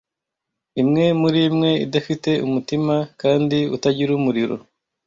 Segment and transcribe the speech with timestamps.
[0.81, 4.55] imwe murimwe idafite umutima kandi utagira umuriro